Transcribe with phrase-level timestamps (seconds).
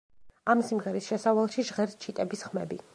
[0.53, 2.87] ამ სიმღერის შესავალში ჟღერს ჩიტების ხმები.